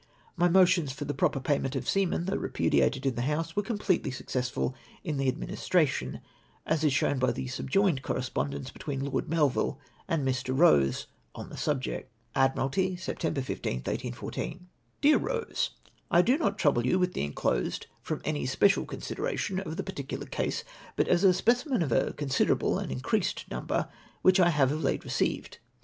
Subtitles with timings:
[0.35, 4.09] My motions for the proper payment of seamen, though repudiated in the House, were completely
[4.09, 4.73] successful
[5.05, 6.21] m the Admin istration,
[6.65, 10.55] as is shown by the subjoined correspondence between Lord Melville and Mr.
[10.55, 14.67] Eose on the subject:— "Admiralty, September 15th, 1814."
[15.01, 15.69] Dear Rose,—
[16.09, 20.25] I do not trouble you with tlie inclosed from any special consideration of the particular
[20.25, 20.63] case,
[20.95, 23.87] but as a s^Decimen of a considerable and increased number
[24.23, 25.59] which I liave of late received.